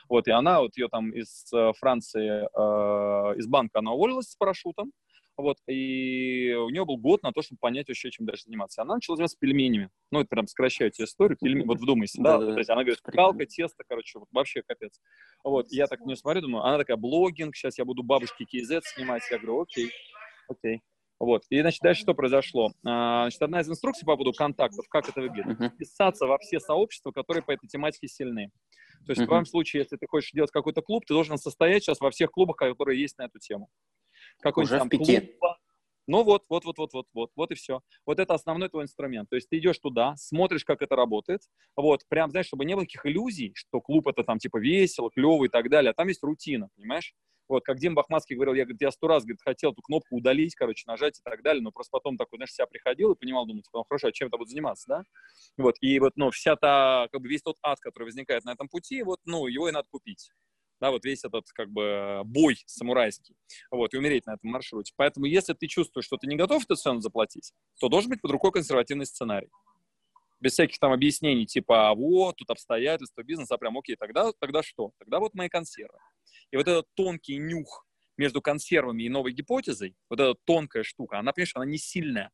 вот, 0.09 0.29
и 0.29 0.31
она, 0.31 0.61
вот, 0.61 0.77
ее 0.77 0.89
там 0.89 1.11
из 1.11 1.53
э, 1.53 1.73
Франции, 1.79 2.43
э, 2.43 3.39
из 3.39 3.47
банка 3.47 3.81
она 3.81 3.93
уволилась 3.93 4.31
с 4.31 4.37
парашютом, 4.37 4.93
вот, 5.41 5.59
и 5.67 6.53
у 6.53 6.71
нее 6.71 6.85
был 6.85 6.97
год 6.97 7.23
на 7.23 7.33
то, 7.33 7.43
чтобы 7.43 7.59
понять 7.61 7.89
вообще, 7.89 8.11
чем 8.11 8.27
дальше 8.27 8.45
заниматься. 8.45 8.83
Она 8.83 8.95
начала 8.95 9.17
заниматься 9.17 9.37
пельменями. 9.39 9.91
Ну, 10.11 10.21
это 10.21 10.29
прям 10.29 10.47
сокращаю 10.47 10.91
тебе 10.91 11.05
историю. 11.05 11.37
Пельмени, 11.41 11.67
вот 11.67 11.79
вдумайся, 11.79 12.21
да? 12.23 12.39
То 12.39 12.59
есть 12.59 12.71
она 12.71 12.83
говорит, 12.83 13.01
калка, 13.01 13.47
тесто, 13.47 13.85
короче, 13.87 14.19
вот 14.19 14.29
вообще 14.33 14.63
капец. 14.63 15.01
Вот, 15.45 15.67
я 15.71 15.87
так 15.87 16.01
не 16.01 16.17
смотрю, 16.17 16.43
думаю, 16.43 16.65
она 16.65 16.79
такая, 16.79 16.97
блогинг, 16.97 17.57
сейчас 17.57 17.79
я 17.79 17.85
буду 17.85 18.03
бабушки 18.03 18.45
KZ 18.45 18.83
снимать. 18.95 19.23
Я 19.31 19.39
говорю, 19.39 19.63
окей, 19.63 19.91
окей. 20.49 20.81
Вот. 21.19 21.43
И, 21.51 21.61
значит, 21.61 21.81
дальше 21.83 22.01
что 22.01 22.15
произошло? 22.15 22.73
А, 22.85 23.25
значит, 23.25 23.43
одна 23.43 23.61
из 23.61 23.69
инструкций 23.69 24.07
по 24.07 24.17
поводу 24.17 24.33
контактов, 24.33 24.87
как 24.89 25.07
это 25.07 25.21
выглядит. 25.21 25.75
Вписаться 25.75 26.27
во 26.27 26.39
все 26.39 26.61
сообщества, 26.61 27.13
которые 27.13 27.43
по 27.43 27.51
этой 27.51 27.69
тематике 27.69 28.09
сильны. 28.09 28.51
То 29.07 29.13
есть, 29.13 29.23
в 29.23 29.27
твоем 29.27 29.45
случае, 29.45 29.83
если 29.83 29.97
ты 29.97 30.07
хочешь 30.07 30.33
делать 30.33 30.51
какой-то 30.51 30.81
клуб, 30.81 31.05
ты 31.07 31.13
должен 31.13 31.37
состоять 31.37 31.83
сейчас 31.83 32.01
во 32.01 32.11
всех 32.11 32.31
клубах, 32.31 32.57
которые 32.57 33.01
есть 33.01 33.19
на 33.19 33.25
эту 33.25 33.39
тему 33.39 33.69
какой-нибудь 34.41 34.79
там 34.79 34.89
клуб. 34.89 35.57
Ну 36.07 36.25
вот, 36.25 36.45
вот, 36.49 36.65
вот, 36.65 36.77
вот, 36.77 36.93
вот, 36.93 37.07
вот, 37.15 37.31
вот 37.37 37.51
и 37.53 37.55
все. 37.55 37.83
Вот 38.05 38.19
это 38.19 38.35
основной 38.35 38.69
твой 38.69 38.83
инструмент. 38.83 39.31
То 39.31 39.37
есть 39.37 39.49
ты 39.49 39.59
идешь 39.59 39.79
туда, 39.79 40.17
смотришь, 40.17 40.65
как 40.65 40.83
это 40.83 40.97
работает. 40.97 41.43
Вот, 41.77 42.01
прям, 42.09 42.31
знаешь, 42.31 42.47
чтобы 42.47 42.65
не 42.65 42.75
было 42.75 42.83
никаких 42.83 43.07
иллюзий, 43.07 43.53
что 43.55 43.81
клуб 43.81 44.09
это 44.09 44.25
там 44.25 44.39
типа 44.39 44.57
весело, 44.57 45.11
клевый 45.11 45.47
и 45.47 45.51
так 45.51 45.71
далее. 45.71 45.93
А 45.93 45.95
там 45.95 46.09
есть 46.09 46.25
рутина, 46.25 46.69
понимаешь? 46.75 47.15
Вот, 47.47 47.65
как 47.65 47.79
Дим 47.79 47.95
Бахматский 47.95 48.35
говорил, 48.35 48.55
я, 48.55 48.65
говорит, 48.65 48.81
я 48.81 48.91
сто 48.91 49.09
раз, 49.09 49.25
говорит, 49.25 49.41
хотел 49.43 49.73
эту 49.73 49.83
кнопку 49.83 50.17
удалить, 50.17 50.55
короче, 50.55 50.85
нажать 50.87 51.19
и 51.19 51.23
так 51.23 51.43
далее, 51.43 51.63
но 51.63 51.73
просто 51.73 51.91
потом 51.91 52.17
такой, 52.17 52.39
знаешь, 52.39 52.53
себя 52.53 52.67
приходил 52.67 53.13
и 53.13 53.17
понимал, 53.17 53.47
думал, 53.47 53.63
типа, 53.63 53.79
ну, 53.79 53.85
хорошо, 53.89 54.09
а 54.09 54.13
чем 54.13 54.29
это 54.29 54.37
буду 54.37 54.51
заниматься, 54.51 54.85
да? 54.89 55.03
Вот, 55.57 55.75
и 55.81 55.99
вот, 55.99 56.13
ну, 56.15 56.31
вся 56.31 56.55
та, 56.55 57.09
как 57.11 57.21
бы 57.21 57.29
весь 57.29 57.43
тот 57.43 57.57
ад, 57.63 57.81
который 57.81 58.05
возникает 58.05 58.45
на 58.45 58.53
этом 58.53 58.69
пути, 58.69 59.03
вот, 59.03 59.19
ну, 59.25 59.49
его 59.49 59.69
и 59.69 59.73
надо 59.73 59.89
купить 59.91 60.31
да, 60.81 60.91
вот 60.91 61.05
весь 61.05 61.25
этот 61.25 61.47
как 61.53 61.71
бы 61.71 62.23
бой 62.25 62.59
самурайский, 62.67 63.37
вот, 63.71 63.93
и 63.95 63.99
умереть 63.99 64.27
на 64.27 64.35
этом 64.35 64.51
маршруте. 64.51 64.93
Поэтому 64.97 65.27
если 65.27 65.53
ты 65.53 65.67
чувствуешь, 65.67 66.07
что 66.07 66.17
ты 66.17 66.27
не 66.27 66.37
готов 66.37 66.65
эту 66.65 66.77
цену 66.77 67.01
заплатить, 67.01 67.53
то 67.79 67.89
должен 67.89 68.11
быть 68.11 68.21
под 68.21 68.31
рукой 68.31 68.53
консервативный 68.53 69.07
сценарий. 69.07 69.51
Без 70.41 70.53
всяких 70.53 70.79
там 70.79 70.93
объяснений, 70.93 71.45
типа, 71.45 71.91
а 71.91 71.95
вот, 71.95 72.37
тут 72.37 72.49
обстоятельства, 72.49 73.23
бизнес, 73.23 73.51
а 73.51 73.59
прям, 73.59 73.77
окей, 73.77 73.97
тогда, 73.97 74.33
тогда 74.39 74.63
что? 74.63 74.93
Тогда 74.99 75.21
вот 75.21 75.35
мои 75.35 75.49
консервы. 75.51 75.99
И 76.51 76.57
вот 76.57 76.67
этот 76.67 76.87
тонкий 76.95 77.37
нюх 77.37 77.87
между 78.17 78.41
консервами 78.41 79.03
и 79.03 79.09
новой 79.11 79.33
гипотезой, 79.33 79.95
вот 80.09 80.19
эта 80.19 80.35
тонкая 80.45 80.83
штука, 80.83 81.19
она, 81.19 81.33
понимаешь, 81.33 81.53
она 81.55 81.67
не 81.67 81.79
сильная. 81.79 82.31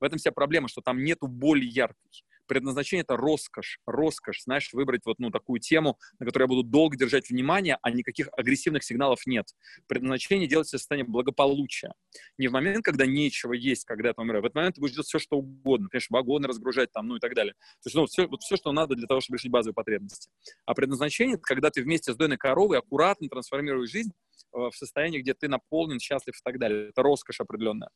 В 0.00 0.04
этом 0.04 0.18
вся 0.18 0.32
проблема, 0.32 0.68
что 0.68 0.82
там 0.82 1.02
нету 1.02 1.26
боли 1.26 1.64
яркой 1.64 2.10
предназначение— 2.46 3.02
это 3.08 3.16
роскошь, 3.16 3.80
роскошь, 3.86 4.42
знаешь, 4.42 4.72
выбрать 4.72 5.02
вот, 5.04 5.18
ну, 5.18 5.30
такую 5.30 5.60
тему, 5.60 5.98
на 6.18 6.26
которую 6.26 6.46
я 6.46 6.48
буду 6.48 6.62
долго 6.62 6.96
держать 6.96 7.30
внимание, 7.30 7.78
а 7.82 7.90
никаких 7.90 8.28
агрессивных 8.36 8.84
сигналов 8.84 9.26
нет. 9.26 9.46
Предназначение 9.86 10.48
делать 10.48 10.68
состояние 10.68 11.10
благополучия. 11.10 11.92
Не 12.38 12.48
в 12.48 12.52
момент, 12.52 12.84
когда 12.84 13.06
нечего 13.06 13.52
есть, 13.52 13.84
когда 13.84 14.12
ты 14.12 14.20
умираешь. 14.20 14.42
В 14.42 14.46
этот 14.46 14.56
момент 14.56 14.74
ты 14.76 14.80
будешь 14.80 14.94
делать 14.94 15.08
все, 15.08 15.18
что 15.18 15.38
угодно. 15.38 15.88
Конечно, 15.88 16.16
вагоны 16.16 16.48
разгружать 16.48 16.92
там, 16.92 17.08
ну 17.08 17.16
и 17.16 17.20
так 17.20 17.34
далее. 17.34 17.54
То 17.54 17.86
есть, 17.86 17.96
ну, 17.96 18.06
все, 18.06 18.26
вот 18.26 18.42
все, 18.42 18.56
что 18.56 18.72
надо 18.72 18.94
для 18.94 19.06
того, 19.06 19.20
чтобы 19.20 19.38
решить 19.38 19.50
базовые 19.50 19.74
потребности. 19.74 20.30
А 20.64 20.74
предназначение— 20.74 21.34
это 21.36 21.42
когда 21.42 21.70
ты 21.70 21.82
вместе 21.82 22.12
с 22.12 22.16
дойной 22.16 22.36
коровой 22.36 22.78
аккуратно 22.78 23.28
трансформируешь 23.28 23.90
жизнь 23.90 24.12
э, 24.54 24.58
в 24.58 24.72
состоянии, 24.72 25.20
где 25.20 25.34
ты 25.34 25.48
наполнен, 25.48 26.00
счастлив 26.00 26.34
и 26.34 26.40
так 26.42 26.58
далее. 26.58 26.90
Это 26.90 27.02
роскошь 27.02 27.40
определенная. 27.40 27.90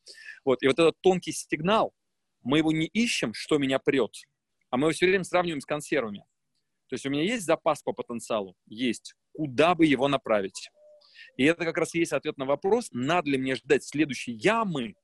Вот. 0.45 0.63
И 0.63 0.67
вот 0.67 0.79
этот 0.79 1.01
тонкий 1.01 1.33
сигнал, 1.33 1.93
мы 2.43 2.59
его 2.59 2.73
не 2.73 2.87
ищем, 2.87 3.35
что 3.35 3.59
меня 3.59 3.79
прет, 3.79 4.15
а 4.71 4.77
мы 4.77 4.87
его 4.87 4.93
все 4.93 5.07
время 5.07 5.25
сравниваем 5.25 5.61
с 5.61 5.67
консервами. 5.67 6.25
То 6.89 6.95
есть 6.95 7.07
у 7.07 7.11
меня 7.11 7.23
есть 7.23 7.45
запас 7.45 7.83
по 7.83 7.93
потенциалу? 7.93 8.57
Есть. 8.67 9.15
Куда 9.33 9.75
бы 9.75 9.87
его 9.87 10.09
направить? 10.09 10.71
И 11.37 11.45
это 11.45 11.65
как 11.65 11.79
раз 11.79 11.95
есть 11.95 12.13
ответ 12.13 12.39
на 12.39 12.47
вопрос, 12.47 12.89
надо 12.93 13.31
ли 13.31 13.39
мне 13.39 13.55
ждать 13.55 13.85
следующей 13.85 14.33
ямы, 14.33 14.95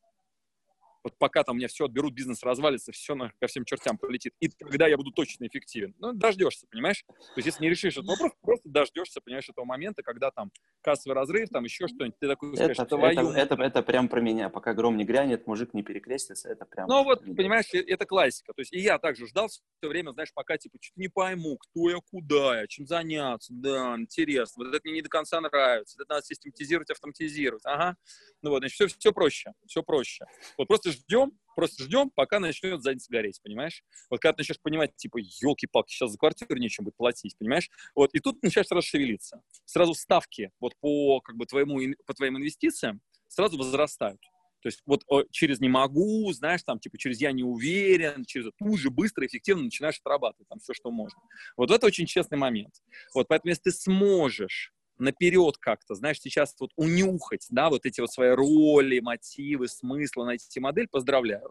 вот 1.06 1.16
пока 1.18 1.44
там 1.44 1.54
у 1.54 1.58
меня 1.58 1.68
все 1.68 1.84
отберут, 1.84 2.14
бизнес 2.14 2.42
развалится, 2.42 2.90
все 2.90 3.14
на, 3.14 3.30
ко 3.38 3.46
всем 3.46 3.64
чертям 3.64 3.96
полетит, 3.96 4.34
и 4.40 4.48
тогда 4.48 4.88
я 4.88 4.96
буду 4.96 5.12
точно 5.12 5.46
эффективен. 5.46 5.94
Ну, 6.00 6.12
дождешься, 6.12 6.66
понимаешь? 6.68 7.04
То 7.06 7.36
есть, 7.36 7.46
если 7.46 7.62
не 7.62 7.70
решишь 7.70 7.96
этот 7.96 8.08
вопрос, 8.08 8.32
просто 8.42 8.68
дождешься, 8.68 9.20
понимаешь, 9.20 9.48
этого 9.48 9.64
момента, 9.64 10.02
когда 10.02 10.32
там 10.32 10.50
кассовый 10.80 11.14
разрыв, 11.14 11.48
там 11.50 11.62
еще 11.62 11.86
что-нибудь, 11.86 12.18
ты 12.18 12.26
такой 12.26 12.56
скажешь, 12.56 12.76
это, 12.80 12.96
твою... 12.96 13.30
это, 13.30 13.54
это, 13.54 13.62
это 13.62 13.82
прям 13.84 14.08
про 14.08 14.20
меня. 14.20 14.48
Пока 14.48 14.74
гром 14.74 14.96
не 14.96 15.04
грянет, 15.04 15.46
мужик 15.46 15.74
не 15.74 15.84
перекрестится, 15.84 16.48
это 16.48 16.64
прям... 16.64 16.88
Ну, 16.88 17.04
вот, 17.04 17.24
понимаешь, 17.24 17.66
это 17.72 18.04
классика. 18.04 18.52
То 18.52 18.62
есть, 18.62 18.72
и 18.72 18.80
я 18.80 18.98
также 18.98 19.28
ждал 19.28 19.46
все 19.46 19.62
время, 19.82 20.10
знаешь, 20.10 20.32
пока, 20.34 20.58
типа, 20.58 20.78
что-то 20.80 21.00
не 21.00 21.08
пойму, 21.08 21.56
кто 21.56 21.88
я, 21.88 21.98
куда 22.10 22.62
я, 22.62 22.66
чем 22.66 22.84
заняться, 22.84 23.52
да, 23.54 23.94
интересно, 23.96 24.64
вот 24.64 24.74
это 24.74 24.80
мне 24.82 24.94
не 24.94 25.02
до 25.02 25.08
конца 25.08 25.40
нравится, 25.40 25.98
это 26.00 26.14
надо 26.14 26.26
систематизировать, 26.26 26.90
автоматизировать, 26.90 27.62
ага. 27.64 27.96
Ну 28.42 28.50
вот, 28.50 28.58
значит, 28.58 28.74
все, 28.74 28.86
все 28.88 29.12
проще, 29.12 29.52
все 29.66 29.84
проще. 29.84 30.24
Вот 30.58 30.66
просто 30.66 30.95
ждем, 30.96 31.38
просто 31.54 31.84
ждем, 31.84 32.10
пока 32.10 32.38
начнет 32.38 32.82
задница 32.82 33.10
гореть, 33.10 33.40
понимаешь? 33.42 33.82
Вот 34.10 34.20
когда 34.20 34.34
ты 34.34 34.40
начнешь 34.40 34.60
понимать, 34.60 34.94
типа, 34.96 35.18
елки-палки, 35.18 35.92
сейчас 35.92 36.10
за 36.10 36.18
квартиру 36.18 36.56
нечем 36.56 36.84
будет 36.84 36.96
платить, 36.96 37.36
понимаешь? 37.38 37.70
Вот, 37.94 38.14
и 38.14 38.20
тут 38.20 38.42
начинаешь 38.42 38.68
сразу 38.68 38.86
шевелиться. 38.86 39.42
Сразу 39.64 39.94
ставки 39.94 40.50
вот 40.60 40.76
по, 40.80 41.20
как 41.20 41.36
бы, 41.36 41.46
твоему, 41.46 41.80
по 42.06 42.14
твоим 42.14 42.36
инвестициям 42.36 43.00
сразу 43.28 43.56
возрастают. 43.56 44.20
То 44.62 44.68
есть 44.68 44.82
вот 44.84 45.04
через 45.30 45.60
«не 45.60 45.68
могу», 45.68 46.32
знаешь, 46.32 46.62
там, 46.64 46.80
типа, 46.80 46.98
через 46.98 47.20
«я 47.20 47.30
не 47.30 47.44
уверен», 47.44 48.24
через 48.24 48.50
тут 48.58 48.78
же 48.80 48.90
быстро, 48.90 49.24
эффективно 49.24 49.62
начинаешь 49.62 50.00
отрабатывать 50.00 50.48
там 50.48 50.58
все, 50.58 50.74
что 50.74 50.90
можно. 50.90 51.20
Вот 51.56 51.70
это 51.70 51.86
очень 51.86 52.06
честный 52.06 52.36
момент. 52.36 52.74
Вот 53.14 53.28
поэтому 53.28 53.50
если 53.50 53.62
ты 53.62 53.70
сможешь 53.70 54.72
наперед 54.98 55.56
как-то, 55.58 55.94
знаешь, 55.94 56.20
сейчас 56.20 56.54
вот 56.60 56.70
унюхать, 56.76 57.46
да, 57.50 57.70
вот 57.70 57.86
эти 57.86 58.00
вот 58.00 58.10
свои 58.10 58.30
роли, 58.30 59.00
мотивы, 59.00 59.68
смыслы, 59.68 60.26
найти 60.26 60.60
модель, 60.60 60.88
поздравляю. 60.88 61.50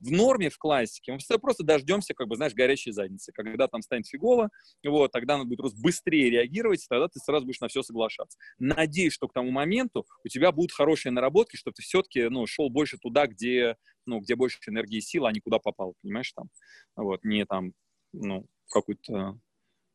В 0.00 0.10
норме, 0.10 0.50
в 0.50 0.58
классике 0.58 1.12
мы 1.12 1.38
просто 1.38 1.64
дождемся, 1.64 2.14
как 2.14 2.28
бы, 2.28 2.36
знаешь, 2.36 2.54
горячей 2.54 2.92
задницы. 2.92 3.32
Когда 3.32 3.68
там 3.68 3.82
станет 3.82 4.06
фигово, 4.06 4.50
вот, 4.84 5.12
тогда 5.12 5.36
надо 5.36 5.48
будет 5.48 5.58
просто 5.58 5.80
быстрее 5.80 6.30
реагировать, 6.30 6.84
и 6.84 6.88
тогда 6.88 7.08
ты 7.08 7.18
сразу 7.20 7.44
будешь 7.46 7.60
на 7.60 7.68
все 7.68 7.82
соглашаться. 7.82 8.38
Надеюсь, 8.58 9.12
что 9.12 9.28
к 9.28 9.32
тому 9.32 9.50
моменту 9.50 10.06
у 10.24 10.28
тебя 10.28 10.52
будут 10.52 10.72
хорошие 10.72 11.12
наработки, 11.12 11.56
чтобы 11.56 11.74
ты 11.74 11.82
все-таки, 11.82 12.28
ну, 12.28 12.46
шел 12.46 12.70
больше 12.70 12.98
туда, 12.98 13.26
где, 13.26 13.76
ну, 14.06 14.20
где 14.20 14.36
больше 14.36 14.58
энергии 14.66 14.98
и 14.98 15.00
сил, 15.00 15.26
а 15.26 15.32
не 15.32 15.40
куда 15.40 15.58
попал, 15.58 15.94
понимаешь, 16.02 16.32
там, 16.32 16.48
вот, 16.96 17.24
не 17.24 17.44
там, 17.44 17.72
ну, 18.12 18.46
какую-то 18.70 19.38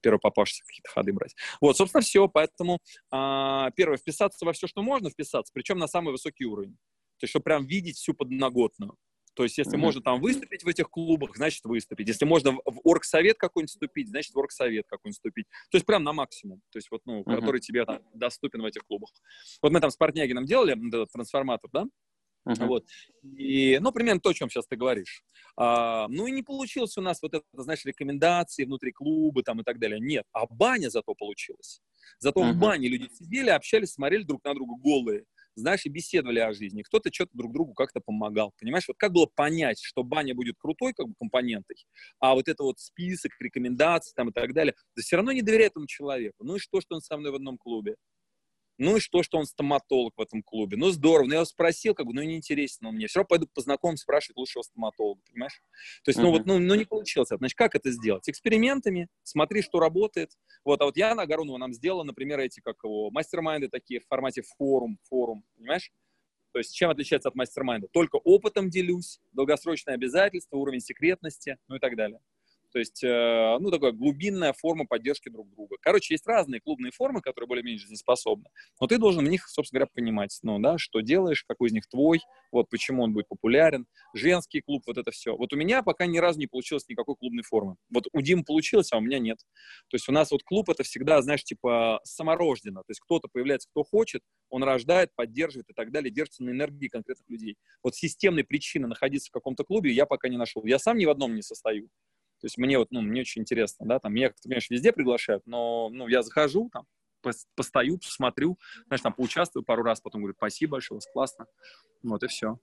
первопопавшихся 0.01 0.63
какие-то 0.65 0.89
ходы 0.89 1.13
брать. 1.13 1.36
Вот, 1.62 1.77
собственно, 1.77 2.01
все. 2.01 2.27
Поэтому, 2.27 2.79
а, 3.12 3.72
первое, 3.72 3.98
вписаться 3.98 4.46
во 4.46 4.53
все, 4.53 4.68
что 4.68 4.82
можно 4.82 5.10
вписаться, 5.10 5.51
причем 5.53 5.77
на 5.77 5.88
самый 5.88 6.12
высокий 6.12 6.46
уровень. 6.46 6.77
То 7.18 7.25
есть, 7.25 7.32
чтобы 7.32 7.44
прям 7.44 7.65
видеть 7.65 7.98
всю 7.98 8.13
подноготную. 8.13 8.96
То 9.39 9.44
есть, 9.44 9.58
если 9.58 9.77
mm-hmm. 9.77 9.82
можно 9.82 10.01
там 10.01 10.20
выступить 10.20 10.63
в 10.63 10.68
этих 10.68 10.89
клубах, 10.89 11.36
значит 11.36 11.63
выступить. 11.63 12.08
Если 12.08 12.25
можно 12.25 12.53
в 12.65 12.82
оргсовет 12.84 13.38
какой-нибудь 13.38 13.70
вступить, 13.70 14.10
значит 14.10 14.34
в 14.34 14.39
оргсовет 14.39 14.86
какой-нибудь 14.88 15.15
вступить. 15.15 15.48
То 15.72 15.77
есть 15.77 15.86
прям 15.86 16.03
на 16.03 16.12
максимум. 16.12 16.62
То 16.72 16.77
есть 16.77 16.91
вот, 16.91 17.01
ну, 17.06 17.22
mm-hmm. 17.22 17.36
который 17.36 17.62
тебе 17.62 17.86
там 17.86 18.01
доступен 18.13 18.62
в 18.62 18.65
этих 18.65 18.86
клубах. 18.86 19.12
Вот 19.62 19.72
мы 19.72 19.79
там 19.79 19.91
с 19.91 19.96
Портнягином 19.96 20.46
делали 20.46 20.75
этот 20.89 21.12
трансформатор, 21.13 21.70
да? 21.72 21.86
Uh-huh. 22.50 22.68
Вот. 22.68 22.86
И, 23.38 23.77
ну, 23.79 23.91
примерно 23.91 24.20
то, 24.20 24.29
о 24.29 24.34
чем 24.34 24.50
сейчас 24.50 24.65
ты 24.68 24.75
говоришь. 24.75 25.24
А, 25.56 26.08
ну, 26.08 26.25
и 26.27 26.32
не 26.32 26.41
получилось 26.41 26.98
у 26.98 27.01
нас 27.01 27.22
вот 27.22 27.34
это, 27.34 27.46
знаешь, 27.53 27.86
рекомендации 27.86 28.65
внутри 28.65 28.91
клуба 28.91 29.44
там 29.44 29.62
и 29.62 29.63
так 29.63 29.79
далее. 29.79 30.00
Нет, 30.00 30.25
а 30.32 30.48
баня 30.48 30.89
зато 30.89 31.13
получилась. 31.13 31.82
Зато 32.20 32.41
uh-huh. 32.41 32.53
в 32.53 32.60
бане 32.60 32.88
люди 32.88 33.08
сидели, 33.13 33.50
общались, 33.50 33.94
смотрели 33.94 34.24
друг 34.24 34.44
на 34.44 34.53
друга 34.53 34.75
голые, 34.82 35.25
знаешь, 35.56 35.86
и 35.86 35.89
беседовали 35.89 36.39
о 36.39 36.53
жизни. 36.53 36.82
Кто-то 36.82 37.13
что-то 37.13 37.32
друг 37.34 37.53
другу 37.53 37.74
как-то 37.74 38.00
помогал. 38.00 38.53
Понимаешь, 38.60 38.88
вот 38.88 38.98
как 38.98 39.12
было 39.12 39.27
понять, 39.27 39.79
что 39.82 40.03
баня 40.03 40.34
будет 40.34 40.56
крутой 40.58 40.94
как 40.94 41.08
бы 41.08 41.13
компонентой, 41.20 41.75
а 42.20 42.34
вот 42.34 42.48
это 42.48 42.63
вот 42.63 42.79
список 42.79 43.32
рекомендаций 43.39 44.13
там 44.15 44.29
и 44.29 44.32
так 44.32 44.53
далее, 44.53 44.74
да 44.96 45.01
все 45.01 45.18
равно 45.18 45.32
не 45.32 45.41
доверяет 45.41 45.72
этому 45.72 45.88
человеку. 45.88 46.44
Ну 46.44 46.56
и 46.56 46.60
что, 46.60 46.82
что 46.82 46.96
он 46.96 47.01
со 47.01 47.18
мной 47.18 47.32
в 47.32 47.36
одном 47.36 47.58
клубе? 47.58 47.96
Ну 48.79 48.95
и 48.95 49.00
что, 49.01 49.24
что 49.24 49.38
он 49.38 49.45
стоматолог 49.45 50.13
в 50.17 50.21
этом 50.21 50.41
клубе? 50.41 50.77
Ну 50.77 50.89
здорово. 50.89 51.27
Но 51.27 51.33
я 51.33 51.39
его 51.39 51.45
спросил, 51.45 51.93
как 51.93 52.05
бы, 52.05 52.13
ну 52.13 52.24
неинтересно 52.24 52.89
он 52.89 52.95
мне. 52.95 53.07
Все 53.07 53.19
равно 53.19 53.27
пойду 53.27 53.48
познакомлюсь, 53.53 54.00
спрашивать 54.00 54.38
лучшего 54.38 54.63
стоматолога, 54.63 55.21
понимаешь? 55.29 55.62
То 56.03 56.09
есть, 56.09 56.19
ну 56.19 56.31
вот, 56.31 56.45
ну, 56.45 56.59
ну 56.59 56.75
не 56.75 56.86
получилось. 56.86 57.29
Значит, 57.29 57.57
как 57.57 57.75
это 57.75 57.91
сделать? 57.91 58.27
Экспериментами, 58.29 59.09
смотри, 59.24 59.62
что 59.62 59.79
работает. 59.79 60.31
Вот, 60.63 60.81
а 60.81 60.86
вот 60.86 60.95
я 60.95 61.13
на 61.13 61.24
Агаронова 61.24 61.57
нам 61.57 61.74
сделала, 61.74 62.03
например, 62.03 62.39
эти, 62.39 62.62
как 62.62 62.77
его, 62.83 63.12
мастер-майнды 63.12 63.67
такие 63.67 64.00
в 64.00 64.07
формате 64.07 64.43
форум, 64.57 64.98
форум, 65.09 65.43
понимаешь? 65.57 65.91
То 66.53 66.59
есть 66.59 66.74
чем 66.74 66.89
отличается 66.89 67.27
от 67.27 67.36
мастер-майнда? 67.36 67.89
Только 67.91 68.15
опытом 68.15 68.69
делюсь, 68.69 69.19
долгосрочные 69.33 69.95
обязательства, 69.95 70.55
уровень 70.55 70.79
секретности, 70.79 71.57
ну 71.67 71.75
и 71.75 71.79
так 71.79 71.95
далее. 71.98 72.21
То 72.71 72.79
есть, 72.79 73.03
э, 73.03 73.57
ну, 73.59 73.71
такая 73.71 73.91
глубинная 73.91 74.53
форма 74.53 74.85
поддержки 74.85 75.29
друг 75.29 75.49
друга. 75.49 75.77
Короче, 75.81 76.13
есть 76.13 76.27
разные 76.27 76.61
клубные 76.61 76.91
формы, 76.91 77.21
которые 77.21 77.47
более-менее 77.47 77.79
жизнеспособны, 77.79 78.49
но 78.79 78.88
ты 78.88 78.97
должен 78.97 79.25
в 79.25 79.29
них, 79.29 79.47
собственно 79.47 79.79
говоря, 79.79 79.91
понимать, 79.93 80.38
ну, 80.43 80.59
да, 80.59 80.77
что 80.77 81.01
делаешь, 81.01 81.43
какой 81.47 81.69
из 81.69 81.73
них 81.73 81.88
твой, 81.88 82.21
вот 82.51 82.69
почему 82.69 83.03
он 83.03 83.13
будет 83.13 83.27
популярен, 83.27 83.85
женский 84.13 84.61
клуб, 84.61 84.83
вот 84.88 84.97
это 84.97 85.11
все. 85.11 85.35
Вот 85.35 85.53
у 85.53 85.55
меня 85.55 85.83
пока 85.83 86.05
ни 86.05 86.17
разу 86.17 86.39
не 86.39 86.47
получилось 86.47 86.88
никакой 86.88 87.15
клубной 87.15 87.43
формы. 87.43 87.75
Вот 87.89 88.05
у 88.13 88.21
Димы 88.21 88.43
получилось, 88.43 88.91
а 88.91 88.97
у 88.97 89.01
меня 89.01 89.19
нет. 89.19 89.39
То 89.89 89.95
есть 89.95 90.07
у 90.09 90.11
нас 90.11 90.31
вот 90.31 90.43
клуб 90.43 90.69
это 90.69 90.83
всегда, 90.83 91.21
знаешь, 91.21 91.43
типа 91.43 91.99
саморожденно. 92.03 92.81
То 92.81 92.91
есть 92.91 92.99
кто-то 93.01 93.27
появляется, 93.31 93.67
кто 93.69 93.83
хочет, 93.83 94.21
он 94.49 94.63
рождает, 94.63 95.11
поддерживает 95.15 95.69
и 95.69 95.73
так 95.73 95.91
далее, 95.91 96.11
держится 96.11 96.43
на 96.43 96.49
энергии 96.51 96.88
конкретных 96.88 97.27
людей. 97.29 97.55
Вот 97.83 97.95
системной 97.95 98.43
причины 98.43 98.88
находиться 98.88 99.29
в 99.29 99.33
каком-то 99.33 99.63
клубе 99.63 99.91
я 99.91 100.05
пока 100.05 100.29
не 100.29 100.38
нашел. 100.38 100.65
Я 100.65 100.79
сам 100.79 100.97
ни 100.97 101.05
в 101.05 101.09
одном 101.09 101.35
не 101.35 101.41
состою. 101.41 101.89
То 102.39 102.46
есть 102.46 102.58
мне 102.58 102.77
вот, 102.77 102.91
ну, 102.91 103.01
мне 103.01 103.22
очень 103.22 103.41
интересно, 103.41 103.86
да, 103.86 104.00
там, 104.00 104.13
меня, 104.13 104.31
конечно, 104.43 104.74
везде 104.74 104.93
приглашают, 104.93 105.46
но, 105.46 105.89
ну, 105.89 106.08
я 106.08 106.22
захожу, 106.22 106.69
там, 106.72 106.86
постою, 107.55 107.98
посмотрю, 107.98 108.58
знаешь, 108.88 109.01
там, 109.01 109.13
поучаствую 109.13 109.63
пару 109.63 109.84
раз, 109.84 110.00
потом 110.00 110.22
говорю, 110.22 110.36
спасибо 110.38 110.74
большое, 110.74 110.98
у 110.98 111.00
вас 111.00 111.08
классно, 111.12 111.48
вот, 112.01 112.24
и 112.24 112.27
все. 112.27 112.60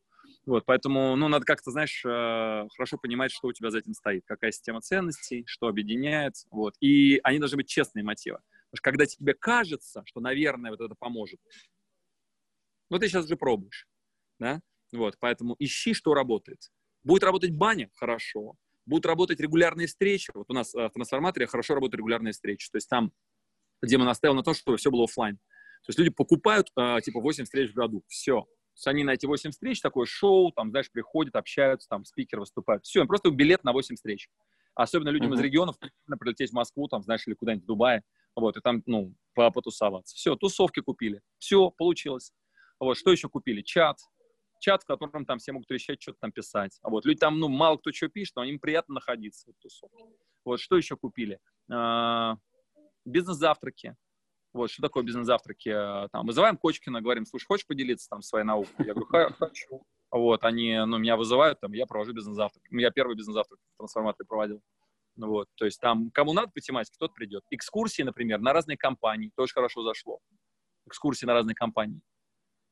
Вот, 0.46 0.64
поэтому, 0.64 1.14
ну, 1.16 1.28
надо 1.28 1.44
как-то, 1.44 1.70
знаешь, 1.70 2.02
э, 2.04 2.68
хорошо 2.74 2.98
понимать, 2.98 3.32
что 3.32 3.48
у 3.48 3.52
тебя 3.52 3.70
за 3.70 3.78
этим 3.78 3.94
стоит, 3.94 4.24
какая 4.26 4.52
система 4.52 4.80
ценностей, 4.80 5.44
что 5.46 5.66
объединяет, 5.68 6.34
вот, 6.50 6.74
и 6.80 7.20
они 7.22 7.38
должны 7.38 7.58
быть 7.58 7.68
честные 7.68 8.02
мотивы. 8.04 8.38
Потому 8.70 8.76
что 8.78 8.82
когда 8.82 9.06
тебе 9.06 9.34
кажется, 9.34 10.02
что, 10.06 10.20
наверное, 10.20 10.70
вот 10.70 10.80
это 10.80 10.94
поможет, 10.94 11.40
вот 12.88 13.00
ты 13.00 13.08
сейчас 13.08 13.28
же 13.28 13.36
пробуешь, 13.36 13.86
да, 14.38 14.60
вот, 14.92 15.16
поэтому 15.18 15.56
ищи, 15.58 15.94
что 15.94 16.14
работает. 16.14 16.70
Будет 17.02 17.24
работать 17.24 17.50
баня? 17.50 17.90
Хорошо. 17.94 18.54
Будут 18.86 19.06
работать 19.06 19.40
регулярные 19.40 19.86
встречи. 19.86 20.30
Вот 20.34 20.46
у 20.48 20.54
нас 20.54 20.74
э, 20.74 20.88
в 20.88 20.90
трансформаторе 20.90 21.46
хорошо 21.46 21.74
работают 21.74 21.98
регулярные 21.98 22.32
встречи. 22.32 22.70
То 22.70 22.76
есть 22.76 22.88
там, 22.88 23.12
где 23.82 23.98
мы 23.98 24.04
наставил 24.04 24.34
на 24.34 24.42
том, 24.42 24.54
чтобы 24.54 24.78
все 24.78 24.90
было 24.90 25.04
офлайн. 25.04 25.36
То 25.36 25.90
есть 25.90 25.98
люди 25.98 26.10
покупают 26.10 26.68
э, 26.76 26.98
типа 27.02 27.20
8 27.20 27.44
встреч 27.44 27.72
в 27.72 27.74
году. 27.74 28.04
Все. 28.06 28.42
То 28.42 28.78
есть 28.78 28.86
они 28.86 29.04
на 29.04 29.10
эти 29.10 29.26
8 29.26 29.50
встреч, 29.50 29.80
такое 29.80 30.06
шоу, 30.06 30.52
там, 30.52 30.70
знаешь, 30.70 30.90
приходят, 30.90 31.34
общаются, 31.34 31.88
там, 31.88 32.04
спикеры 32.04 32.40
выступают. 32.40 32.84
Все, 32.84 33.04
просто 33.06 33.30
билет 33.30 33.64
на 33.64 33.72
8 33.72 33.96
встреч. 33.96 34.28
Особенно 34.74 35.08
людям 35.08 35.32
uh-huh. 35.32 35.36
из 35.36 35.40
регионов, 35.40 35.76
прилететь 36.20 36.50
в 36.50 36.52
Москву, 36.52 36.86
там, 36.86 37.02
знаешь, 37.02 37.26
или 37.26 37.34
куда-нибудь 37.34 37.64
в 37.64 37.66
Дубае, 37.66 38.02
вот, 38.34 38.58
и 38.58 38.60
там, 38.60 38.82
ну, 38.84 39.14
потусоваться. 39.34 40.14
Все, 40.14 40.36
тусовки 40.36 40.80
купили. 40.80 41.22
Все, 41.38 41.70
получилось. 41.70 42.32
Вот, 42.78 42.98
что 42.98 43.10
еще 43.10 43.30
купили? 43.30 43.62
Чат, 43.62 43.98
чат, 44.60 44.82
в 44.82 44.86
котором 44.86 45.24
там 45.24 45.38
все 45.38 45.52
могут 45.52 45.70
решать, 45.70 46.00
что-то 46.00 46.18
там 46.20 46.32
писать. 46.32 46.78
А 46.82 46.90
вот 46.90 47.04
люди 47.04 47.18
там, 47.18 47.38
ну, 47.38 47.48
мало 47.48 47.76
кто 47.76 47.92
что 47.92 48.08
пишет, 48.08 48.36
но 48.36 48.44
им 48.44 48.58
приятно 48.58 48.94
находиться 48.94 49.50
в 49.52 49.60
тусовке. 49.60 50.04
Вот, 50.44 50.60
что 50.60 50.76
еще 50.76 50.96
купили? 50.96 51.38
А, 51.70 52.36
бизнес-завтраки. 53.04 53.96
Вот, 54.52 54.70
что 54.70 54.82
такое 54.82 55.02
бизнес-завтраки? 55.02 55.68
А, 55.68 56.08
там, 56.08 56.26
вызываем 56.26 56.56
Кочкина, 56.56 57.00
говорим, 57.00 57.26
слушай, 57.26 57.46
хочешь 57.46 57.66
поделиться 57.66 58.08
там 58.08 58.22
своей 58.22 58.44
наукой? 58.44 58.86
Я 58.86 58.94
говорю, 58.94 59.34
хочу. 59.34 59.82
Вот, 60.10 60.44
они, 60.44 60.78
ну, 60.86 60.98
меня 60.98 61.16
вызывают, 61.16 61.60
там, 61.60 61.72
я 61.72 61.86
провожу 61.86 62.12
бизнес-завтрак. 62.12 62.64
Я 62.70 62.90
первый 62.90 63.16
бизнес-завтрак 63.16 63.58
в 63.74 63.76
трансформаторе 63.78 64.26
проводил. 64.26 64.62
Вот, 65.16 65.48
то 65.54 65.64
есть 65.64 65.80
там, 65.80 66.10
кому 66.10 66.32
надо 66.32 66.52
по 66.52 66.60
тематике, 66.60 66.96
тот 66.98 67.14
придет. 67.14 67.42
Экскурсии, 67.50 68.02
например, 68.02 68.38
на 68.40 68.52
разные 68.52 68.76
компании, 68.76 69.32
тоже 69.34 69.52
хорошо 69.52 69.82
зашло. 69.82 70.20
Экскурсии 70.86 71.26
на 71.26 71.32
разные 71.32 71.54
компании. 71.54 72.00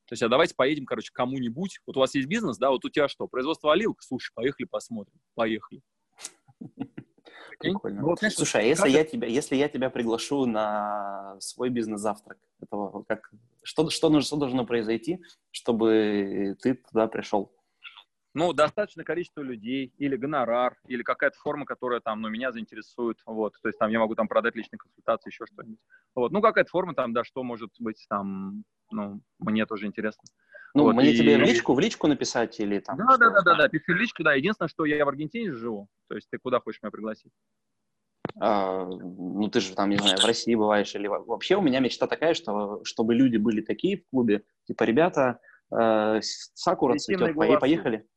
То 0.06 0.12
есть, 0.12 0.22
а 0.22 0.28
давайте 0.28 0.54
поедем, 0.54 0.84
короче, 0.84 1.10
кому-нибудь. 1.12 1.80
Вот 1.86 1.96
у 1.96 2.00
вас 2.00 2.14
есть 2.14 2.28
бизнес, 2.28 2.58
да, 2.58 2.70
вот 2.70 2.84
у 2.84 2.90
тебя 2.90 3.08
что? 3.08 3.26
Производство 3.26 3.72
оливок? 3.72 4.02
Слушай, 4.02 4.32
поехали 4.34 4.66
посмотрим. 4.66 5.14
Поехали. 5.34 5.80
Прикольно. 7.58 8.00
Ну, 8.00 8.08
вот, 8.08 8.20
Слушай, 8.20 8.62
а 8.62 8.64
если 8.64 8.88
я, 8.88 9.04
тебя, 9.04 9.28
если 9.28 9.56
я 9.56 9.68
тебя 9.68 9.90
приглашу 9.90 10.46
на 10.46 11.36
свой 11.40 11.70
бизнес-завтрак, 11.70 12.38
это 12.60 13.04
как, 13.08 13.30
что, 13.62 13.88
что, 13.90 14.20
что 14.20 14.36
должно 14.36 14.66
произойти, 14.66 15.22
чтобы 15.50 16.56
ты 16.60 16.74
туда 16.74 17.06
пришел? 17.06 17.52
Ну, 18.34 18.52
достаточное 18.52 19.04
количество 19.04 19.42
людей, 19.42 19.92
или 19.96 20.16
гонорар, 20.16 20.76
или 20.88 21.02
какая-то 21.02 21.38
форма, 21.38 21.64
которая 21.64 22.00
там, 22.00 22.20
ну, 22.20 22.28
меня 22.28 22.50
заинтересует, 22.50 23.18
вот, 23.26 23.54
то 23.62 23.68
есть 23.68 23.78
там 23.78 23.90
я 23.90 24.00
могу 24.00 24.16
там 24.16 24.26
продать 24.26 24.56
личные 24.56 24.78
консультации, 24.78 25.30
еще 25.30 25.46
что-нибудь. 25.46 25.78
Вот, 26.16 26.32
ну, 26.32 26.42
какая-то 26.42 26.68
форма 26.68 26.94
там, 26.94 27.12
да, 27.12 27.22
что 27.22 27.44
может 27.44 27.70
быть 27.78 28.04
там, 28.08 28.64
ну, 28.90 29.20
мне 29.38 29.66
тоже 29.66 29.86
интересно. 29.86 30.24
Ну, 30.74 30.82
вот, 30.82 30.96
мне 30.96 31.12
и... 31.12 31.16
тебе 31.16 31.36
в 31.36 31.42
личку, 31.42 31.74
в 31.74 31.78
личку 31.78 32.08
написать 32.08 32.58
или 32.58 32.80
там? 32.80 32.98
Да, 32.98 33.16
да, 33.16 33.30
да, 33.30 33.42
да, 33.42 33.54
да, 33.56 33.68
пиши 33.68 33.92
в 33.92 33.96
личку, 33.96 34.24
да. 34.24 34.34
Единственное, 34.34 34.68
что 34.68 34.84
я 34.84 35.04
в 35.04 35.08
Аргентине 35.08 35.52
живу. 35.52 35.88
То 36.08 36.16
есть 36.16 36.28
ты 36.28 36.38
куда 36.38 36.58
хочешь 36.58 36.82
меня 36.82 36.90
пригласить? 36.90 37.32
А, 38.40 38.84
ну, 38.84 39.48
ты 39.48 39.60
же 39.60 39.74
там, 39.76 39.90
не 39.90 39.96
знаю, 39.96 40.18
в 40.18 40.24
России 40.24 40.56
бываешь 40.56 40.92
или 40.96 41.06
вообще 41.06 41.54
у 41.54 41.62
меня 41.62 41.78
мечта 41.78 42.08
такая, 42.08 42.34
что 42.34 42.82
чтобы 42.82 43.14
люди 43.14 43.36
были 43.36 43.60
такие 43.60 43.98
в 43.98 44.10
клубе, 44.10 44.42
типа, 44.64 44.82
ребята, 44.82 45.38
э, 45.70 46.20
Сакура 46.22 46.96
цветет, 46.96 47.36
по- 47.36 47.58
поехали. 47.58 48.08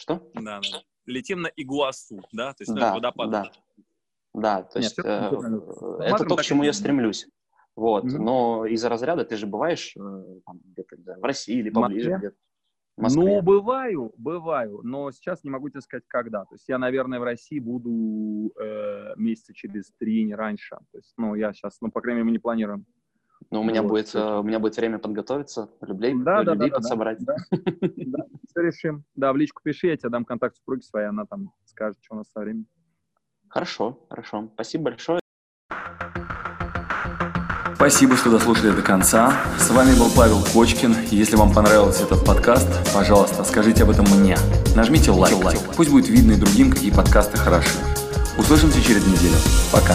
Что? 0.00 0.30
Да, 0.34 0.60
да. 0.60 0.82
Летим 1.04 1.42
на 1.42 1.48
Игуасу, 1.56 2.22
да? 2.32 2.54
То 2.54 2.62
есть 2.62 2.74
да, 2.74 2.80
на 2.80 2.94
водопад. 2.94 3.30
Да. 3.30 3.50
Да, 4.32 4.62
то 4.62 4.78
есть 4.78 4.96
Нет, 4.96 5.06
э, 5.06 5.10
это, 5.10 5.98
это 6.00 6.24
то, 6.24 6.36
к 6.36 6.42
чему 6.42 6.62
я 6.62 6.72
стремлюсь. 6.72 7.28
Вот, 7.76 8.04
mm-hmm. 8.04 8.18
но 8.18 8.64
из-за 8.66 8.88
разряда 8.88 9.24
ты 9.24 9.36
же 9.36 9.46
бываешь 9.46 9.94
э, 9.96 10.00
там, 10.46 10.60
где-то 10.64 10.96
да, 10.98 11.18
в 11.18 11.22
России 11.22 11.58
или 11.58 11.68
поближе 11.68 12.16
где-то. 12.16 12.36
Ну, 12.96 13.42
бываю, 13.42 14.12
бываю, 14.16 14.80
но 14.82 15.10
сейчас 15.10 15.44
не 15.44 15.50
могу 15.50 15.68
тебе 15.68 15.80
сказать, 15.80 16.04
когда. 16.06 16.44
То 16.44 16.54
есть 16.54 16.68
я, 16.68 16.78
наверное, 16.78 17.18
в 17.18 17.22
России 17.22 17.58
буду 17.58 18.52
э, 18.58 19.14
месяца 19.16 19.52
через 19.52 19.92
три, 19.98 20.24
не 20.24 20.34
раньше. 20.34 20.76
То 20.92 20.98
есть, 20.98 21.12
ну, 21.16 21.34
я 21.34 21.52
сейчас, 21.52 21.78
ну, 21.80 21.90
по 21.90 22.00
крайней 22.00 22.20
мере, 22.20 22.26
мы 22.26 22.32
не 22.32 22.38
планируем. 22.38 22.86
Ну, 23.52 23.62
у 23.62 23.64
меня, 23.64 23.82
вот. 23.82 23.88
будет, 23.88 24.14
э, 24.14 24.38
у 24.38 24.42
меня 24.44 24.60
будет 24.60 24.76
время 24.76 24.98
подготовиться, 24.98 25.68
людей, 25.80 26.14
да, 26.14 26.42
людей 26.42 26.70
да, 26.70 26.76
подсобрать. 26.76 27.18
Да, 27.20 27.34
да, 27.50 27.58
да, 27.80 28.24
все 28.48 28.60
решим. 28.60 29.04
Да, 29.16 29.32
в 29.32 29.36
личку 29.36 29.60
пиши, 29.64 29.88
я 29.88 29.96
тебе 29.96 30.10
дам 30.10 30.24
контакт 30.24 30.56
супруги 30.56 30.82
своей, 30.82 31.08
она 31.08 31.26
там 31.26 31.52
скажет, 31.64 31.98
что 32.00 32.14
у 32.14 32.18
нас 32.18 32.30
со 32.30 32.40
временем. 32.40 32.66
Хорошо, 33.48 34.06
хорошо. 34.08 34.48
Спасибо 34.54 34.84
большое. 34.84 35.20
Спасибо, 37.74 38.14
что 38.14 38.30
дослушали 38.30 38.70
до 38.70 38.82
конца. 38.82 39.32
С 39.58 39.70
вами 39.70 39.98
был 39.98 40.10
Павел 40.14 40.44
Кочкин. 40.52 40.94
Если 41.10 41.34
вам 41.34 41.52
понравился 41.52 42.04
этот 42.04 42.24
подкаст, 42.24 42.68
пожалуйста, 42.94 43.42
скажите 43.42 43.82
об 43.82 43.90
этом 43.90 44.04
мне. 44.04 44.36
Нажмите 44.76 45.10
лайк. 45.10 45.42
лайк. 45.42 45.58
Пусть 45.76 45.90
будет 45.90 46.08
видно 46.08 46.32
и 46.32 46.36
другим, 46.36 46.70
какие 46.70 46.94
подкасты 46.94 47.38
хороши. 47.38 47.78
Услышимся 48.38 48.80
через 48.82 49.04
неделю. 49.06 49.36
Пока. 49.72 49.94